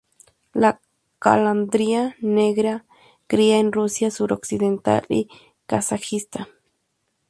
La 0.53 0.81
calandria 1.19 2.15
negra 2.21 2.85
cría 3.27 3.59
en 3.59 3.71
Rusia 3.71 4.09
suroccidental 4.09 5.05
y 5.09 5.29
Kazajistán. 5.67 6.47